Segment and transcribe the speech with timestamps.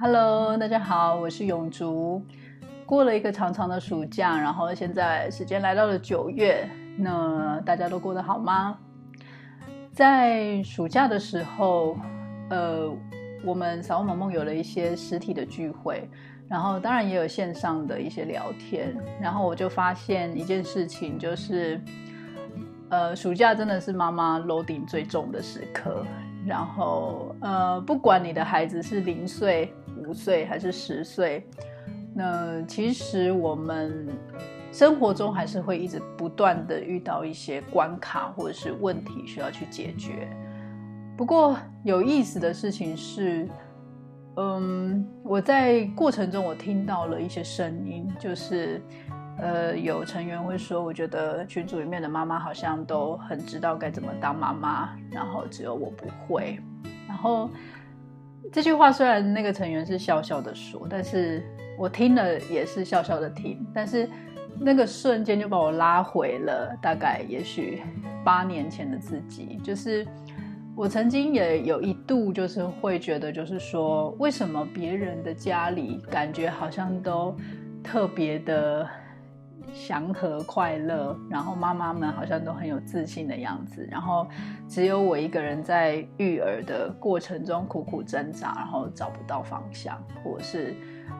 [0.00, 2.24] Hello，大家好，我是永竹。
[2.86, 8.78] 过了一个长长的暑假，然后现在时间来到了九月，那大家都过得好吗？
[9.92, 11.96] 在暑假的时候，
[12.48, 12.88] 呃，
[13.44, 16.08] 我们撒哇玛蒙有了一些实体的聚会，
[16.46, 21.80] 然后当然也有线上的一些聊天，然后我就发现一件事情，就是，
[22.88, 26.06] 呃，暑假真的是妈妈 loading 最重的时刻。
[26.46, 29.70] 然后，呃，不管你的孩子是零岁、
[30.08, 31.46] 五岁还是十岁，
[32.14, 34.08] 那其实我们
[34.72, 40.26] 生活中还是会一直不断的遇到一些关卡或者是问题需要去解决。
[41.14, 43.46] 不过有意思的事情是，
[44.36, 48.80] 嗯，我在过程中我听到了一些声音，就是。
[49.40, 56.58] 呃，有成员会说，我觉得群组里面的妈妈好像都很知道该怎么当妈妈，然后只有我不会。
[57.06, 57.48] 然后
[58.52, 61.42] 这句话虽然那个成员是笑笑的说，但是
[61.78, 63.66] 我听了也是笑笑的听。
[63.74, 64.08] 但是
[64.60, 67.82] 那个瞬间就把我拉回了大概也许
[68.24, 70.06] 八年前的自己，就是
[70.76, 77.36] 我曾经也有一度就是会觉得，就是说为什么别人的家里感觉好像都
[77.82, 78.88] 特别的。
[79.72, 84.26] 祥和快乐，然后妈妈们好像都很有自信的样子，然后
[84.68, 90.74] 只有我一个人在育儿的过程中苦苦挣扎，然后找不到方向，或者是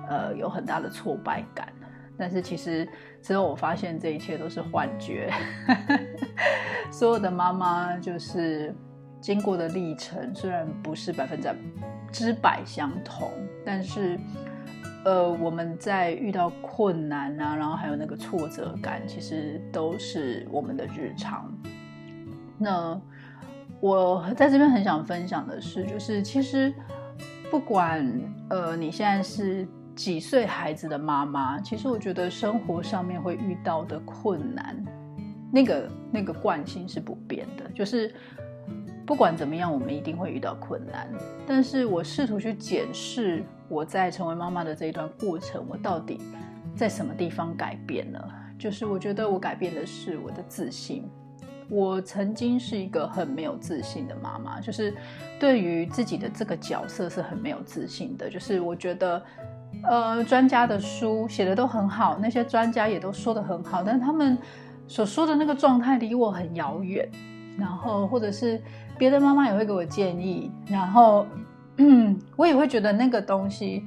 [0.08, 1.68] 呃有很大的挫败感。
[2.16, 2.88] 但是其实
[3.22, 5.30] 之后我发现这一切都是幻觉，
[6.90, 8.74] 所有的妈妈就是
[9.20, 11.40] 经过的历程，虽然不是百分
[12.10, 13.30] 之百相同，
[13.64, 14.18] 但是。
[15.04, 21.52] 呃，我们在遇到困难啊，然后还有那个挫折感，其实都是我们的日常。
[22.58, 23.00] 那
[23.80, 26.72] 我在这边很想分享的是，就是其实
[27.50, 28.06] 不管
[28.50, 34.76] 呃你现在是几岁孩子的妈妈，其实我觉得生活上面会遇到的困难，
[35.52, 38.14] 那个那个惯性是不变的，就是。
[39.06, 41.08] 不管怎么样，我们一定会遇到困难。
[41.46, 46.20] 但是我试图去检视我在成为妈妈的这一段过程，我到底
[46.74, 48.32] 在什么地方改变了？
[48.58, 51.08] 就是我觉得我改变的是我的自信。
[51.70, 54.94] 我曾经是一个很没有自信的妈妈，就是
[55.38, 58.30] 对于自己的这个角色是很没有自信的。
[58.30, 59.22] 就是我觉得，
[59.82, 64.38] 呃，专家的书写的都很好，那些专家也都说得很好，但他们
[64.86, 67.06] 所说的那个状态离我很遥远。
[67.58, 68.62] 然后，或者是
[68.96, 71.26] 别的妈妈也会给我建议，然后，
[71.78, 73.86] 嗯，我也会觉得那个东西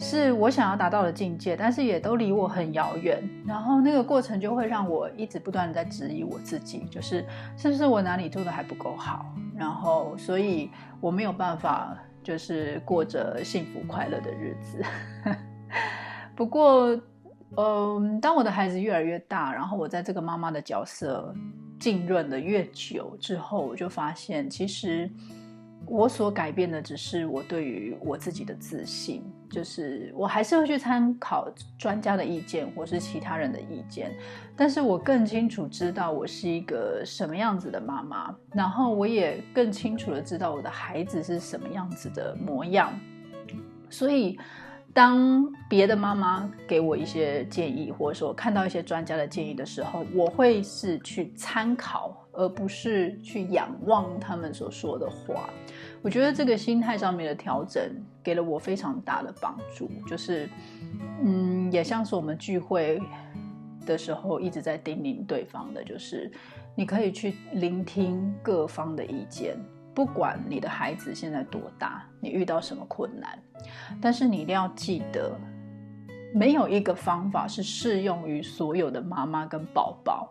[0.00, 3.22] 是我想要达到的境界，但是也都离我很遥远。
[3.46, 7.24] 然后那个过程就会让我一直不断地在质疑我自己，就是
[7.56, 9.24] 是不是我哪里做的还不够好？
[9.56, 10.70] 然后，所以
[11.00, 14.82] 我没有办法就是过着幸福快乐的日子。
[16.34, 16.98] 不过，
[17.56, 21.34] 嗯，当我的孩子越来越大，然后我在这个妈妈的角色。
[21.78, 25.10] 浸润的越久之后，我就发现，其实
[25.86, 31.48] 我所改变的只是我对于我自己的自信，就是我还是会去参考
[31.78, 34.12] 专家的意见或是其他人的意见，
[34.56, 42.92] 但是我更清楚知道我是一个什么样子的妈妈，然后我也更清楚的知道我的孩子是什么样子的模样，
[43.88, 44.38] 所以。
[44.94, 55.50] 当别的妈妈给我一些建议，或者说看到一些专家的建议的时候，我会是去参考，而不是去仰望他们所说的话。
[56.02, 57.82] 我觉得这个心态上面的调整
[58.22, 59.90] 给了我非常大的帮助。
[60.06, 60.48] 就是，
[61.22, 63.00] 嗯，也像是我们聚会
[63.84, 66.30] 的时候一直在叮咛对方的，就是
[66.74, 69.56] 你可以去聆听各方的意见。
[69.94, 73.38] 不管你的孩子现在多大，你遇到什么困难，
[73.98, 75.34] 但是你一定要记得，
[76.34, 80.30] 没有一个方法是适用于所有的妈妈跟宝宝。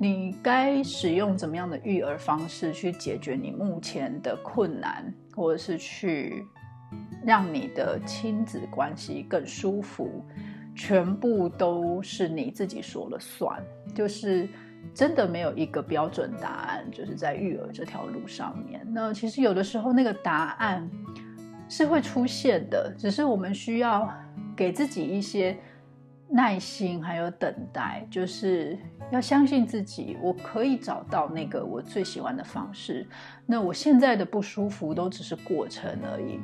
[0.00, 6.44] 你该使用怎么样的育儿方式去解决你目前的困难，或者是去
[7.24, 10.24] 让你的亲子关系更舒服，
[10.74, 13.62] 全部都是你自己说了算，
[13.94, 14.48] 就是。
[14.94, 18.80] 真的没有一个标准答案，就是在育儿这条路上面。
[18.88, 20.88] 那其实有的时候那个答案
[21.68, 24.08] 是会出现的，只是我们需要
[24.56, 25.58] 给自己一些
[26.30, 28.78] 耐心，还有等待，就是
[29.10, 33.06] 要相信自己，我可以找到那个我最喜欢的方式。
[33.46, 36.38] 那我现在的不舒服都只是过程而已。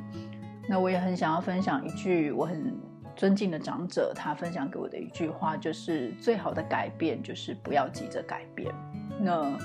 [0.67, 2.73] 那我也很想要分享一句我很。
[3.17, 8.75] 尊敬的长者，他分享给我的一句话就是：最好的改变就是不要急着改变。
[9.17, 9.57] 那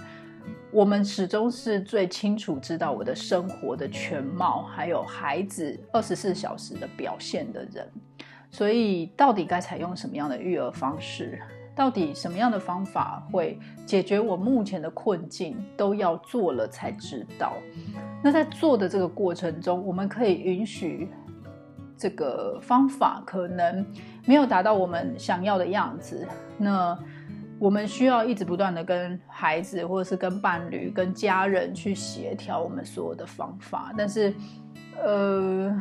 [0.70, 7.90] 我们始终是最清楚知道我的生活的全貌，还有孩子二十四小时的表现的人。
[8.50, 11.41] 所以，到底该采用什么样的育儿方式？
[11.73, 15.56] 到底什么样的方法会解决我目前的困境？
[15.76, 17.55] 都要做了才知道。
[18.23, 21.08] 那在做的这个过程中，我们可以允许
[21.97, 23.87] 这个方法可能
[24.26, 26.26] 没有达到我们想要的样子。
[26.58, 26.99] 那
[27.58, 33.94] 我们需要一直不断的跟孩子，或者是跟伴侣、跟家人去协调我们所有的方法。
[33.97, 34.35] 但是，
[35.02, 35.81] 呃。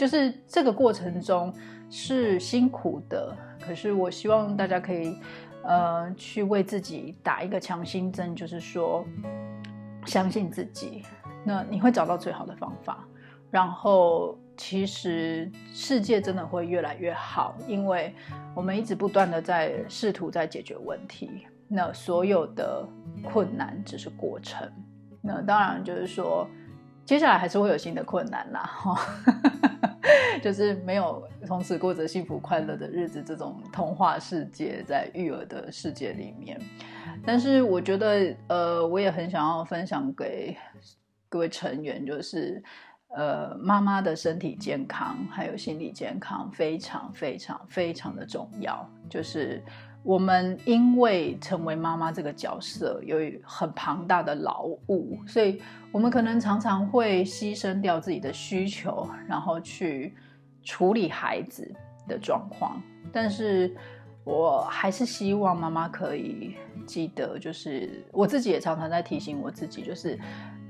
[0.00, 1.52] 就是这个过程中
[1.90, 5.14] 是辛苦的，可是我希望大家可以，
[5.62, 9.04] 呃，去为自己打一个强心针，就是说，
[10.06, 11.02] 相信自己，
[11.44, 13.06] 那你会找到最好的方法。
[13.50, 18.14] 然后，其实世界真的会越来越好，因为
[18.54, 21.46] 我们一直不断的在试图在解决问题。
[21.68, 22.88] 那所有的
[23.22, 24.66] 困难只是过程。
[25.20, 26.48] 那当然就是说，
[27.04, 28.98] 接下来还是会有新的困难啦，哈。
[30.42, 36.60] 就是没有从此过着幸福快乐的日子这种童话世界，在育儿的世界里面。
[37.24, 40.56] 但是我觉得，呃，我也很想要分享给
[41.28, 42.62] 各位成员，就是，
[43.08, 48.88] 呃，妈妈的身体健康还有心理健康非常非常非常的重要。
[49.08, 49.62] 就是
[50.02, 55.60] 我们因为成为妈妈这个角色有很庞大的劳务，所以
[55.92, 60.14] 我们可能常常会牺牲掉自己的需求，然后去。
[60.62, 61.74] 处理孩子
[62.06, 63.74] 的状况，但是
[64.24, 66.54] 我还是希望妈妈可以
[66.86, 70.20] 记得，就是我自己也常常在提醒我自己，就是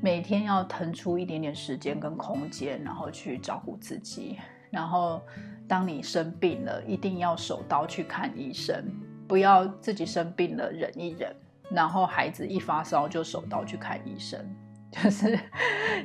[0.00, 4.38] 每天要腾出一点点时间跟空间，然后去照顾自己。
[4.70, 5.20] 然后
[5.66, 8.84] 当你生病了，一定要手刀去看医生，
[9.30, 11.32] 不要自己生病了忍一忍，
[11.70, 14.44] 然后孩子一发烧就手刀去看医生。
[14.90, 15.38] 就是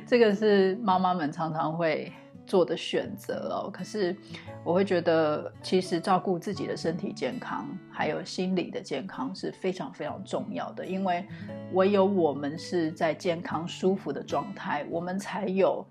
[0.06, 2.12] 这个是妈妈们常常会。
[2.46, 4.16] 做的选择哦，可是
[4.62, 10.86] 我会觉得，其实照顾自己的身体健康，还有心理的健康是非常非常重要的。
[10.86, 11.26] 因为
[11.72, 15.84] 唯有我们是在健康舒服的状态，我们才有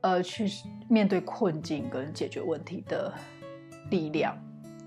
[0.00, 0.48] 呃去
[0.88, 3.14] 面对困境跟解决问题的
[3.88, 4.36] 力量。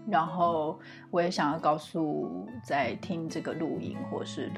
[0.08, 4.52] 然后我也想要告诉在听这个录音或是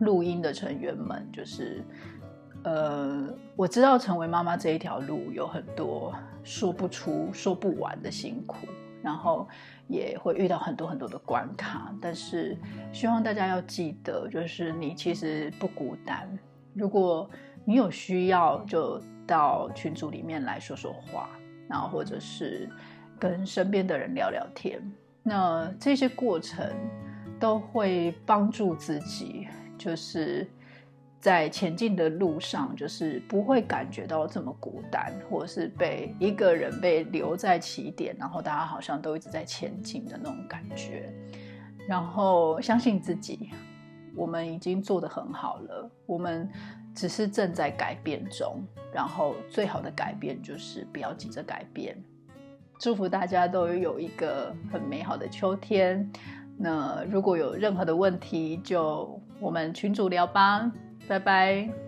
[0.00, 1.84] 录音的成员们，就是。
[2.64, 8.66] 呃，我知道成为妈妈这一条路有很多说不出、说不完的辛苦，
[9.00, 9.46] 然后
[9.86, 11.94] 也会遇到很多很多的关卡。
[12.02, 12.58] 但是
[12.92, 16.28] 希望大家要记得，就是你其实不孤单。
[16.74, 17.30] 如果
[17.64, 21.30] 你有需要，就到群组里面来说说话，
[21.68, 22.68] 然后或者是
[23.18, 24.80] 跟身边的人聊聊天。
[25.22, 26.72] 那这些过程
[27.38, 30.46] 都会帮助自己，就是。
[31.20, 41.12] 在前进的路上，就是不会感觉到这么孤单，或者是被一个人被留在起点，然后大家好像都一直在前进的那种感觉。
[41.88, 43.50] 然后相信自己，
[44.14, 46.48] 我们已经做得很好了，我们
[46.94, 48.62] 只是正在改变中。
[48.94, 52.00] 然后最好的改变就是不要急着改变。
[52.78, 56.10] 祝福大家都有一个很美好的秋天。
[56.56, 60.70] 那如果有任何的问题，就我们群主聊吧。
[61.08, 61.87] 拜拜。